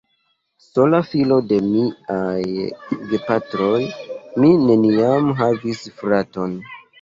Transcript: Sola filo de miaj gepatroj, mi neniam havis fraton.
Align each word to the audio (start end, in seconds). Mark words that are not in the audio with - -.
Sola 0.67 1.01
filo 1.09 1.35
de 1.51 1.59
miaj 1.65 3.03
gepatroj, 3.11 3.75
mi 4.41 4.51
neniam 4.71 5.31
havis 5.43 5.85
fraton. 6.01 6.59